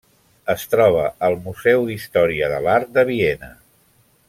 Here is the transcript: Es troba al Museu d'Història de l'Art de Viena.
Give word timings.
Es 0.53 0.63
troba 0.71 1.03
al 1.27 1.37
Museu 1.43 1.85
d'Història 1.91 2.49
de 2.55 2.63
l'Art 2.65 2.91
de 2.97 3.05
Viena. 3.13 3.53